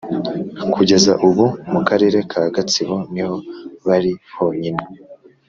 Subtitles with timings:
[0.73, 3.35] Kugeza ubu, mu Karere ka Gatsibo niho
[3.85, 4.83] bari honyine